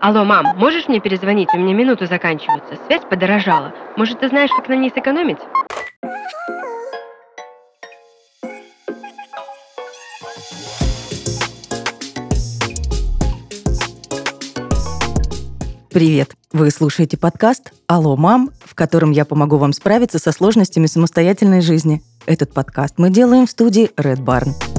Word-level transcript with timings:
Алло, 0.00 0.24
мам, 0.24 0.56
можешь 0.56 0.86
мне 0.86 1.00
перезвонить? 1.00 1.48
У 1.52 1.58
меня 1.58 1.74
минуты 1.74 2.06
заканчиваются. 2.06 2.78
Связь 2.86 3.02
подорожала. 3.08 3.74
Может, 3.96 4.20
ты 4.20 4.28
знаешь, 4.28 4.50
как 4.56 4.68
на 4.68 4.74
ней 4.74 4.90
сэкономить? 4.90 5.38
Привет! 15.90 16.30
Вы 16.52 16.70
слушаете 16.70 17.18
подкаст 17.18 17.72
«Алло, 17.88 18.16
мам», 18.16 18.50
в 18.64 18.76
котором 18.76 19.10
я 19.10 19.24
помогу 19.24 19.56
вам 19.56 19.72
справиться 19.72 20.20
со 20.20 20.30
сложностями 20.30 20.86
самостоятельной 20.86 21.60
жизни. 21.60 22.02
Этот 22.24 22.54
подкаст 22.54 22.94
мы 22.98 23.10
делаем 23.10 23.46
в 23.46 23.50
студии 23.50 23.90
Red 23.96 24.24
Barn. 24.24 24.77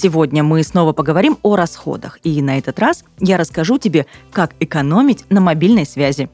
Сегодня 0.00 0.44
мы 0.44 0.62
снова 0.62 0.92
поговорим 0.92 1.38
о 1.42 1.56
расходах, 1.56 2.20
и 2.22 2.40
на 2.40 2.56
этот 2.56 2.78
раз 2.78 3.02
я 3.18 3.36
расскажу 3.36 3.78
тебе, 3.78 4.06
как 4.30 4.52
экономить 4.60 5.24
на 5.28 5.40
мобильной 5.40 5.84
связи. 5.84 6.30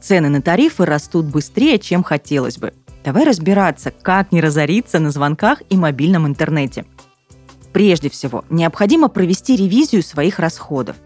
Цены 0.00 0.30
на 0.30 0.40
тарифы 0.40 0.86
растут 0.86 1.26
быстрее, 1.26 1.78
чем 1.78 2.02
хотелось 2.02 2.56
бы. 2.56 2.72
Давай 3.04 3.24
разбираться, 3.24 3.90
как 3.90 4.32
не 4.32 4.40
разориться 4.40 5.00
на 5.00 5.10
звонках 5.10 5.60
и 5.68 5.76
мобильном 5.76 6.26
интернете. 6.26 6.86
Прежде 7.74 8.08
всего, 8.08 8.42
необходимо 8.48 9.08
провести 9.08 9.54
ревизию 9.54 10.02
своих 10.02 10.38
расходов. 10.38 10.96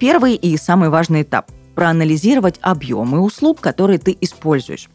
Первый 0.00 0.34
и 0.34 0.56
самый 0.56 0.88
важный 0.88 1.22
этап– 1.22 1.52
проанализировать 1.76 2.58
объемы 2.62 3.20
услуг, 3.20 3.60
которые 3.60 4.00
ты 4.00 4.16
используешь. 4.20 4.88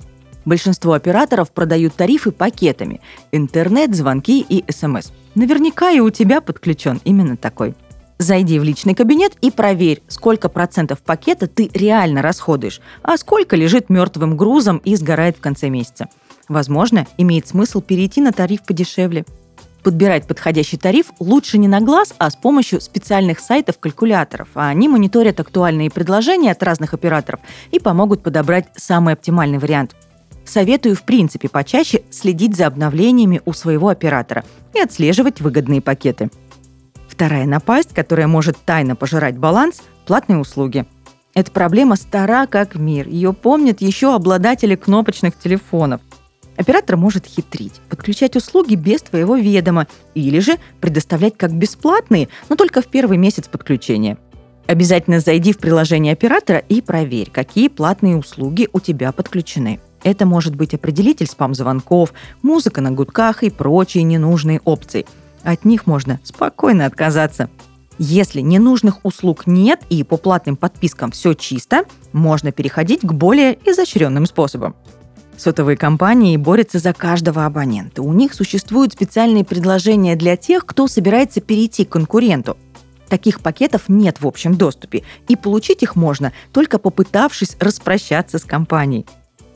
Большинство 0.49 0.94
операторов 0.94 1.52
продают 1.52 1.94
тарифы 1.94 2.31
пакетами– 2.31 3.02
интернет, 3.31 3.94
звонки 3.94 4.44
и 4.50 4.66
СМС. 4.67 5.11
Наверняка 5.36 5.91
и 5.91 6.00
у 6.00 6.09
тебя 6.09 6.41
подключен 6.41 7.00
именно 7.03 7.38
такой. 7.38 7.75
Зайди 8.17 8.58
в 8.58 8.64
личный 8.64 8.95
кабинет 8.95 9.33
и 9.41 9.52
проверь, 9.52 10.02
сколько 10.08 10.50
процентов 10.50 11.03
пакета 11.03 11.45
ты 11.45 11.69
реально 11.75 12.23
расходуешь, 12.23 12.81
а 13.03 13.16
сколько 13.17 13.56
лежит 13.56 13.91
мертвым 13.91 14.36
грузом 14.36 14.78
и 14.78 14.95
сгорает 14.95 15.38
в 15.38 15.39
конце 15.39 15.69
месяца. 15.69 16.08
Возможно, 16.47 17.06
имеет 17.19 17.47
смысл 17.47 17.80
перейти 17.80 18.19
на 18.19 18.31
тариф 18.31 18.63
подешевле. 18.63 19.25
Подбирать 19.84 20.25
подходящий 20.25 20.78
тариф 20.78 21.11
лучше 21.19 21.59
не 21.59 21.67
на 21.67 21.80
глаз, 21.80 22.16
а 22.17 22.28
с 22.28 22.36
помощью 22.36 22.81
специальных 22.81 23.39
сайтов-калькуляторов. 23.39 24.47
Они 24.56 24.88
мониторят 24.89 25.39
актуальные 25.39 25.91
предложения 25.91 26.52
от 26.53 26.63
разных 26.63 26.95
операторов 26.95 27.39
и 27.69 27.80
помогут 27.80 28.23
подобрать 28.23 28.66
самый 28.75 29.13
оптимальный 29.13 29.59
вариант– 29.59 29.95
Советую, 30.45 30.95
в 30.95 31.04
принципе, 31.04 31.50
почаще 31.50 32.04
следить 32.09 32.56
за 32.56 32.68
обновлениями 32.68 33.42
у 33.45 33.54
своего 33.54 33.90
оператора 33.90 34.44
и 34.73 34.80
отслеживать 34.80 35.42
выгодные 35.42 35.81
пакеты. 35.81 36.30
Вторая 37.08 37.46
напасть, 37.46 37.94
которая 37.94 38.28
может 38.28 38.58
тайно 38.58 38.96
пожирать 38.96 39.38
баланс– 39.38 39.81
платные 40.06 40.40
услуги. 40.40 40.86
Эта 41.36 41.52
проблема 41.52 41.96
стара 41.96 42.48
как 42.48 42.76
мир. 42.76 43.08
Ее 43.08 43.34
помнят 43.34 43.81
еще 43.81 44.16
обладатели 44.16 44.76
кнопочных 44.76 45.38
телефонов. 45.38 46.02
Оператор 46.58 46.98
может 46.98 47.26
хитрить, 47.26 47.80
подключать 47.90 48.36
услуги 48.36 48.76
без 48.76 49.02
твоего 49.02 49.38
ведома 49.38 49.88
или 50.14 50.40
же 50.40 50.58
предоставлять 50.81 51.38
как 51.38 51.53
бесплатные, 51.53 52.28
но 52.50 52.56
только 52.56 52.81
в 52.81 52.88
первый 52.88 53.18
месяц 53.18 53.48
подключения. 53.48 54.18
Обязательно 54.68 55.20
зайди 55.20 55.53
в 55.53 55.58
приложение 55.58 56.14
оператора 56.14 56.59
и 56.59 56.81
проверь, 56.81 57.31
какие 57.31 57.70
платные 57.70 58.18
услуги 58.18 58.68
у 58.74 58.80
тебя 58.80 59.12
подключены. 59.12 59.80
Это 60.03 60.25
может 60.25 60.55
быть 60.55 60.73
определитель 60.73 61.28
спам-звонков, 61.28 62.14
музыка 62.42 62.81
на 62.81 62.92
гудках 62.92 63.44
и 63.44 63.50
прочие 63.50 64.03
ненужные 64.03 64.61
опции. 64.64 65.06
От 65.44 65.66
них 65.66 65.88
можно 65.88 66.19
спокойно 66.24 66.85
отказаться. 66.85 67.50
Если 67.97 68.40
ненужных 68.40 69.03
услуг 69.03 69.46
нет 69.46 69.81
и 69.90 70.03
по 70.03 70.16
платным 70.16 70.56
подпискам 70.56 71.12
все 71.12 71.34
чисто, 71.34 71.84
можно 72.13 72.53
переходить 72.53 73.01
к 73.01 73.12
более 73.12 73.57
изощренным 73.66 74.25
способам. 74.25 74.75
Сотовые 75.35 75.78
компании 75.78 76.35
борются 76.38 76.79
за 76.79 76.94
каждого 76.94 77.45
абонента. 77.45 78.01
У 78.01 78.13
них 78.13 78.34
существуют 78.34 78.94
специальные 78.94 79.45
предложения 79.45 80.16
для 80.16 80.35
тех, 80.38 80.66
кто 80.66 80.88
собирается 80.88 81.40
перейти 81.40 81.85
к 81.85 81.90
конкуренту. 81.90 82.57
Таких 83.09 83.41
пакетов 83.41 83.84
нет 83.88 84.22
в 84.22 84.28
общем 84.28 84.56
доступе, 84.56 85.03
и 85.28 85.35
получить 85.35 85.81
их 85.81 85.95
можно, 85.95 86.31
только 86.53 86.78
попытавшись 86.78 87.57
распрощаться 87.59 88.38
с 88.38 88.44
компанией. 88.44 89.06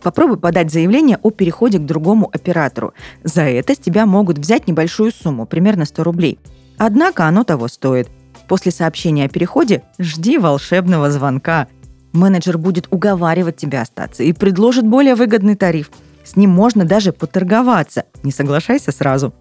Попробуй 0.04 0.38
подать 0.38 0.72
заявление 0.72 1.18
о 1.24 1.32
переходе 1.32 1.80
к 1.80 1.86
другому 1.86 2.30
оператору. 2.32 2.94
За 3.24 3.44
это 3.44 3.74
с 3.74 3.78
тебя 3.78 4.06
могут 4.06 4.38
взять 4.38 4.68
небольшую 4.68 5.12
сумму, 5.12 5.46
примерно 5.46 5.86
100 5.86 6.04
рублей. 6.04 6.40
Однако 6.78 7.26
оно 7.26 7.46
того 7.46 7.70
стоит. 7.70 8.10
После 8.48 8.72
сообщения 8.72 9.26
о 9.26 9.30
переходе 9.30 9.84
жди 9.98 10.38
волшебного 10.38 11.10
звонка. 11.10 11.68
Менеджер 12.12 12.58
будет 12.58 12.88
уговаривать 12.92 13.56
тебя 13.56 13.82
остаться 13.82 14.24
и 14.24 14.34
предложит 14.34 14.86
более 14.86 15.16
выгодный 15.16 15.56
тариф. 15.56 15.90
С 16.26 16.36
ним 16.36 16.52
можно 16.52 16.86
даже 16.86 17.14
поторговаться. 17.14 18.04
Не 18.22 18.32
соглашайся 18.32 18.92
сразу. 18.92 19.34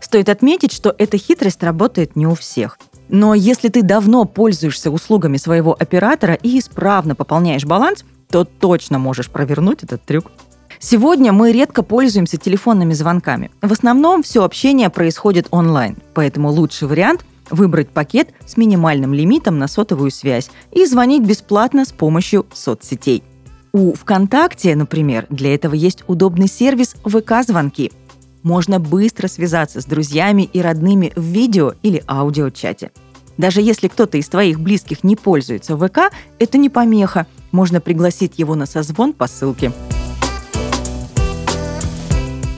Стоит 0.00 0.28
отметить, 0.28 0.72
что 0.72 0.94
эта 0.96 1.18
хитрость 1.18 1.62
работает 1.62 2.16
не 2.16 2.26
у 2.26 2.34
всех. 2.34 2.78
Но 3.08 3.34
если 3.34 3.68
ты 3.68 3.82
давно 3.82 4.24
пользуешься 4.24 4.90
услугами 4.90 5.36
своего 5.36 5.76
оператора 5.78 6.34
и 6.34 6.58
исправно 6.58 7.14
пополняешь 7.14 7.64
баланс, 7.64 8.04
то 8.30 8.44
точно 8.44 8.98
можешь 8.98 9.30
провернуть 9.30 9.82
этот 9.82 10.02
трюк. 10.04 10.30
Сегодня 10.80 11.32
мы 11.32 11.50
редко 11.52 11.82
пользуемся 11.82 12.36
телефонными 12.36 12.92
звонками. 12.92 13.50
В 13.62 13.72
основном 13.72 14.22
все 14.22 14.44
общение 14.44 14.90
происходит 14.90 15.48
онлайн, 15.50 15.96
поэтому 16.14 16.50
лучший 16.50 16.88
вариант– 16.88 17.24
выбрать 17.50 17.88
пакет 17.88 18.34
с 18.46 18.56
минимальным 18.56 19.14
лимитом 19.14 19.58
на 19.58 19.68
сотовую 19.68 20.10
связь 20.10 20.50
и 20.70 20.84
звонить 20.84 21.22
бесплатно 21.22 21.84
с 21.84 21.92
помощью 21.92 22.46
соцсетей. 22.52 23.22
У 23.72 23.94
ВКонтакте, 23.94 24.74
например, 24.76 25.26
для 25.30 25.54
этого 25.54 25.74
есть 25.74 26.04
удобный 26.06 26.48
сервис 26.48 26.94
ВК-звонки. 27.04 27.92
Можно 28.42 28.78
быстро 28.80 29.28
связаться 29.28 29.80
с 29.80 29.84
друзьями 29.84 30.48
и 30.52 30.60
родными 30.60 31.12
в 31.16 31.22
видео 31.22 31.74
или 31.82 32.02
аудиочате. 32.06 32.92
Даже 33.36 33.60
если 33.60 33.88
кто-то 33.88 34.18
из 34.18 34.28
твоих 34.28 34.58
близких 34.58 35.04
не 35.04 35.16
пользуется 35.16 35.76
ВК, 35.76 36.12
это 36.38 36.58
не 36.58 36.68
помеха– 36.68 37.26
можно 37.52 37.80
пригласить 37.80 38.38
его 38.38 38.54
на 38.54 38.66
созвон 38.66 39.12
по 39.12 39.26
ссылке. 39.26 39.72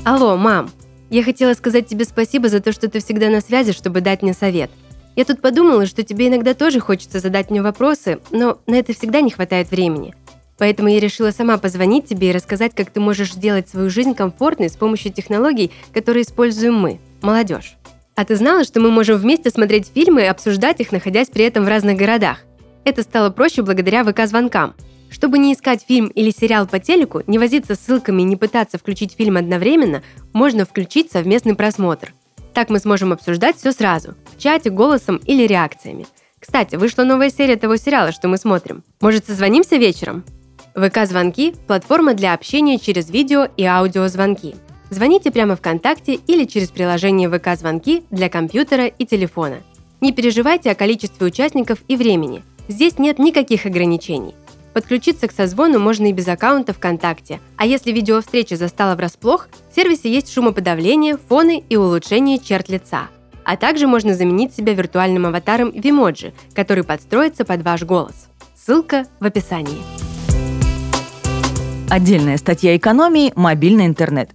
Алло, 0.05 0.37
мам. 0.37 0.71
Я 1.11 1.23
хотела 1.25 1.55
сказать 1.55 1.87
тебе 1.87 2.05
спасибо 2.05 2.49
за 2.49 2.61
то, 2.61 2.73
что 2.73 2.89
ты 2.89 3.01
всегда 3.01 3.29
на 3.29 3.41
связи, 3.41 3.73
чтобы 3.73 4.01
дать 4.01 4.23
мне 4.23 4.33
совет. 4.33 4.71
Я 5.17 5.25
тут 5.25 5.41
подумала, 5.41 5.87
что 5.87 6.03
тебе 6.03 6.29
иногда 6.29 6.55
тоже 6.55 6.81
хочется 6.81 7.19
задать 7.19 7.51
мне 7.51 7.63
вопросы, 7.63 8.21
но 8.31 8.59
на 8.67 8.77
это 8.77 8.95
всегда 8.95 9.21
не 9.21 9.31
хватает 9.31 9.71
времени. 9.71 10.15
Поэтому 10.57 10.89
я 10.89 11.01
решила 11.01 11.31
сама 11.31 11.59
позвонить 11.59 12.07
тебе 12.07 12.31
и 12.31 12.33
рассказать, 12.33 12.75
как 12.75 12.91
ты 12.91 13.01
можешь 13.01 13.33
сделать 13.33 13.69
свою 13.69 13.91
жизнь 13.91 14.15
комфортной 14.15 14.69
с 14.69 14.77
помощью 14.77 15.13
технологий, 15.13 15.73
которые 15.93 16.23
используем 16.23 16.75
мы, 16.75 17.01
молодежь. 17.23 17.77
А 18.15 18.25
ты 18.25 18.37
знала, 18.37 18.65
что 18.65 18.81
мы 18.81 18.91
можем 18.91 19.17
вместе 19.17 19.51
смотреть 19.51 19.91
фильмы 19.93 20.23
и 20.23 20.27
обсуждать 20.27 20.81
их, 20.81 20.93
находясь 20.93 21.29
при 21.29 21.45
этом 21.45 21.65
в 21.65 21.69
разных 21.69 21.97
городах? 21.97 22.41
Это 22.85 23.03
стало 23.03 23.31
проще 23.31 23.63
благодаря 23.63 24.05
ВК-звонкам. 24.05 24.75
Чтобы 25.11 25.39
не 25.39 25.53
искать 25.53 25.85
фильм 25.87 26.07
или 26.09 26.31
сериал 26.31 26.67
по 26.67 26.79
телеку, 26.79 27.23
не 27.27 27.39
возиться 27.39 27.75
ссылками 27.75 28.23
и 28.23 28.25
не 28.25 28.37
пытаться 28.37 28.79
включить 28.79 29.15
фильм 29.17 29.37
одновременно, 29.37 30.03
можно 30.33 30.65
включить 30.65 31.11
совместный 31.11 31.55
просмотр. 31.55 32.15
Так 32.55 32.71
мы 32.71 32.79
сможем 32.79 33.13
обсуждать 33.13 33.57
все 33.57 33.73
сразу, 33.73 34.15
в 34.35 34.39
чате, 34.41 34.71
голосом 34.71 35.17
или 35.25 35.47
реакциями. 35.47 36.07
Кстати, 36.39 36.77
вышла 36.77 37.05
новая 37.05 37.31
серия 37.31 37.57
того 37.57 37.77
сериала, 37.77 38.13
что 38.13 38.29
мы 38.29 38.39
смотрим. 38.39 38.83
Может, 39.01 39.27
созвонимся 39.27 39.77
вечером? 39.77 40.25
ВК-звонки– 40.75 41.55
платформа 41.67 42.15
для 42.15 42.33
общения 42.33 42.79
через 42.79 43.11
видео 43.11 43.49
и 43.57 43.65
аудиозвонки. 43.65 44.55
Звоните 44.89 45.31
прямо 45.31 45.57
ВКонтакте 45.57 46.15
или 46.15 46.45
через 46.45 46.71
приложение 46.71 47.29
ВК-звонки 47.29 48.05
для 48.11 48.29
компьютера 48.29 48.87
и 48.87 49.05
телефона. 49.05 49.59
Не 50.01 50.13
переживайте 50.13 50.71
о 50.71 50.75
количестве 50.75 51.27
участников 51.27 51.79
и 51.87 51.97
времени. 51.97 52.43
Здесь 52.71 53.01
нет 53.01 53.19
никаких 53.19 53.67
ограничений. 53.67 54.37
Подключиться 54.75 55.27
к 55.27 55.33
созвону 55.33 55.81
можно 55.81 56.07
и 56.07 56.13
без 56.13 56.29
аккаунта 56.29 56.73
ВКонтакте. 56.73 57.41
А 57.57 57.67
если 57.67 57.91
видеовстреча 57.91 58.55
застала 58.55 58.95
врасплох, 58.95 59.49
в 59.73 59.75
сервисе 59.75 60.09
есть 60.09 60.33
шумоподавление, 60.33 61.17
фоны 61.17 61.65
и 61.69 61.75
улучшение 61.75 62.39
черт 62.39 62.69
лица. 62.69 63.09
А 63.45 63.57
также 63.57 63.89
можно 63.89 64.15
заменить 64.15 64.55
себя 64.55 64.73
виртуальным 64.73 65.27
аватаром 65.27 65.71
Vimoji, 65.71 66.33
который 66.55 66.85
подстроится 66.85 67.45
под 67.45 67.63
ваш 67.63 67.83
голос. 67.83 68.29
Ссылка 68.55 69.05
в 69.19 69.25
описании. 69.25 69.83
Отдельная 71.91 72.37
статья 72.37 72.77
экономии– 72.77 73.33
мобильный 73.35 73.87
интернет. 73.87 74.31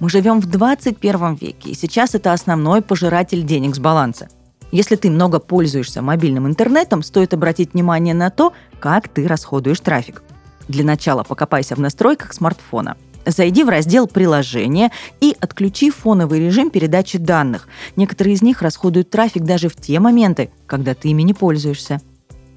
Мы 0.00 0.10
живем 0.10 0.40
в 0.40 0.46
21 0.46 1.34
веке, 1.34 1.70
и 1.70 1.74
сейчас 1.74 2.16
это 2.16 2.32
основной 2.32 2.82
пожиратель 2.82 3.44
денег 3.44 3.76
с 3.76 3.78
баланса. 3.78 4.28
Если 4.72 4.96
ты 4.96 5.10
много 5.10 5.38
пользуешься 5.38 6.02
мобильным 6.02 6.46
интернетом, 6.46 7.02
стоит 7.02 7.34
обратить 7.34 7.72
внимание 7.72 8.14
на 8.14 8.30
то, 8.30 8.52
как 8.80 9.08
ты 9.08 9.26
расходуешь 9.26 9.80
трафик. 9.80 10.22
Для 10.68 10.84
начала 10.84 11.22
покопайся 11.22 11.76
в 11.76 11.78
настройках 11.78 12.32
смартфона. 12.32 12.96
Зайди 13.24 13.64
в 13.64 13.68
раздел 13.68 14.06
«Приложения» 14.06 14.92
и 15.20 15.36
отключи 15.40 15.90
фоновый 15.90 16.40
режим 16.40 16.70
передачи 16.70 17.18
данных. 17.18 17.68
Некоторые 17.96 18.34
из 18.34 18.42
них 18.42 18.62
расходуют 18.62 19.10
трафик 19.10 19.42
даже 19.42 19.68
в 19.68 19.76
те 19.76 19.98
моменты, 19.98 20.50
когда 20.66 20.94
ты 20.94 21.08
ими 21.08 21.22
не 21.22 21.34
пользуешься. 21.34 22.00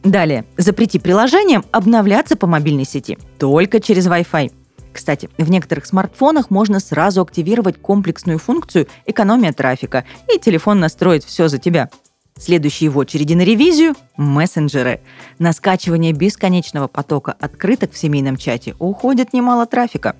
Далее, 0.04 0.46
запрети 0.58 1.00
приложениям 1.00 1.66
обновляться 1.72 2.36
по 2.36 2.48
мобильной 2.48 2.86
сети 2.86 3.18
только 3.38 3.80
через 3.80 4.08
Wi-Fi. 4.08 4.52
Кстати, 4.94 5.30
в 5.38 5.50
некоторых 5.50 5.86
смартфонах 5.86 6.50
можно 6.50 6.80
сразу 6.80 7.22
активировать 7.22 7.82
комплексную 7.82 8.40
функцию 8.40 8.88
экономия 9.06 9.54
трафика, 9.54 10.06
и 10.34 10.40
телефон 10.40 10.80
настроит 10.80 11.24
все 11.24 11.48
за 11.48 11.58
тебя. 11.58 11.90
Следующие 12.38 12.90
в 12.90 12.98
очереди 12.98 13.34
на 13.34 13.42
ревизию– 13.42 13.96
мессенджеры. 14.18 15.02
На 15.40 15.52
скачивание 15.52 16.14
бесконечного 16.14 16.88
потока 16.88 17.36
открыток 17.38 17.92
в 17.92 17.98
семейном 17.98 18.38
чате 18.38 18.76
уходит 18.80 19.34
немало 19.34 19.66
трафика. 19.66 20.16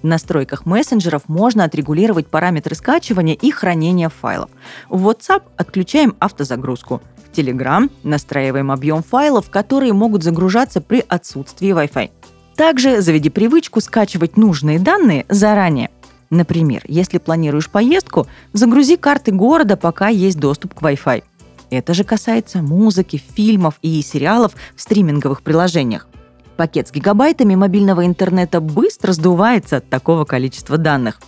В 0.00 0.06
настройках 0.06 0.66
мессенджеров 0.66 1.22
можно 1.28 1.64
отрегулировать 1.64 2.28
параметры 2.28 2.76
скачивания 2.76 3.34
и 3.34 3.50
хранения 3.50 4.08
файлов. 4.08 4.50
В 4.88 5.08
WhatsApp 5.08 5.42
отключаем 5.56 6.14
автозагрузку. 6.20 7.02
В 7.16 7.36
Telegram 7.36 7.90
настраиваем 8.04 8.70
объем 8.70 9.02
файлов, 9.02 9.50
которые 9.50 9.92
могут 9.92 10.22
загружаться 10.22 10.80
при 10.80 11.02
отсутствии 11.08 11.70
Wi-Fi. 11.70 12.10
Также 12.56 13.00
заведи 13.00 13.30
привычку 13.30 13.80
скачивать 13.80 14.36
нужные 14.36 14.78
данные 14.78 15.26
заранее. 15.28 15.90
Например, 16.30 16.82
если 16.86 17.18
планируешь 17.18 17.68
поездку, 17.68 18.26
загрузи 18.52 18.96
карты 18.96 19.32
города, 19.32 19.76
пока 19.76 20.08
есть 20.08 20.38
доступ 20.38 20.74
к 20.74 20.82
Wi-Fi. 20.82 21.22
Это 21.70 21.94
же 21.94 22.04
касается 22.04 22.62
музыки, 22.62 23.20
фильмов 23.34 23.74
и 23.82 24.00
сериалов 24.02 24.52
в 24.76 24.80
стриминговых 24.80 25.42
приложениях. 25.42 26.08
Пакет 26.56 26.88
с 26.88 26.92
гигабайтами 26.92 27.56
мобильного 27.56 28.06
интернета 28.06 28.60
быстро 28.60 29.12
сдувается 29.12 29.78
от 29.78 29.88
такого 29.88 30.24
количества 30.24 30.78
данных. 30.78 31.20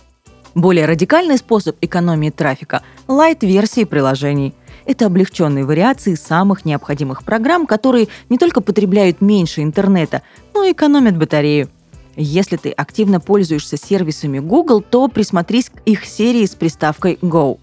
Более 0.55 0.85
радикальный 0.85 1.37
способ 1.37 1.75
экономии 1.81 2.29
трафика– 2.29 2.81
лайт-версии 3.07 3.83
приложений. 3.83 4.55
Это 4.87 5.05
облегченные 5.05 5.65
вариации 5.65 6.15
самых 6.15 6.63
необходимых 6.63 7.23
программ, 7.23 7.67
которые 7.67 8.07
не 8.29 8.37
только 8.37 8.61
потребляют 8.61 9.19
меньше 9.19 9.61
интернета, 9.61 10.21
но 10.53 10.63
и 10.63 10.71
экономят 10.71 11.17
батарею. 11.17 11.69
Если 12.15 12.55
ты 12.55 12.71
активно 12.71 13.19
пользуешься 13.19 13.77
сервисами 13.77 14.39
Google, 14.39 14.81
то 14.81 15.09
присмотрись 15.09 15.69
к 15.69 15.81
их 15.85 16.05
серии 16.05 16.45
с 16.45 16.55
приставкой 16.55 17.19
Go. 17.21 17.59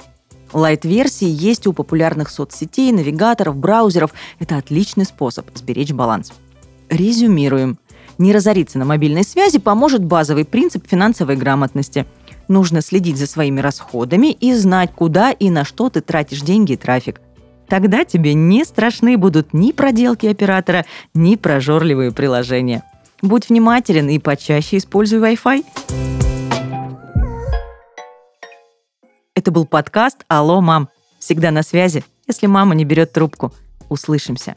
Лайт-версии 0.52 1.26
есть 1.26 1.66
у 1.66 1.72
популярных 1.72 2.28
соцсетей, 2.28 2.92
навигаторов, 2.92 3.56
браузеров. 3.56 4.12
Это 4.38 4.58
отличный 4.58 5.06
способ 5.06 5.46
сберечь 5.54 5.92
баланс. 5.92 6.32
Резюмируем. 6.90 7.78
Не 8.18 8.32
разориться 8.32 8.78
на 8.78 8.84
мобильной 8.84 9.24
связи 9.24 9.58
поможет 9.58 10.04
базовый 10.04 10.44
принцип 10.44 10.86
финансовой 10.86 11.36
грамотности. 11.36 12.06
Нужно 12.48 12.82
следить 12.82 13.16
за 13.16 13.26
своими 13.26 13.60
расходами 13.60 14.30
и 14.32 14.54
знать, 14.54 14.92
куда 14.94 15.30
и 15.30 15.50
на 15.50 15.64
что 15.64 15.88
ты 15.88 16.00
тратишь 16.00 16.42
деньги 16.42 16.72
и 16.72 16.76
трафик. 16.76 17.20
Тогда 17.68 18.04
тебе 18.04 18.34
не 18.34 18.64
страшны 18.64 19.16
будут 19.16 19.54
ни 19.54 19.72
проделки 19.72 20.26
оператора, 20.26 20.84
ни 21.14 21.36
прожорливые 21.36 22.12
приложения. 22.12 22.82
Будь 23.22 23.48
внимателен 23.48 24.08
и 24.10 24.18
почаще 24.18 24.76
используй 24.76 25.20
Wi-Fi. 25.20 25.64
Это 29.34 29.50
был 29.50 29.66
подкаст 29.66 30.24
«Алло, 30.28 30.60
мам». 30.60 30.88
Всегда 31.18 31.50
на 31.50 31.62
связи, 31.62 32.04
если 32.28 32.46
мама 32.46 32.74
не 32.74 32.84
берет 32.84 33.12
трубку. 33.12 33.52
Услышимся. 33.88 34.56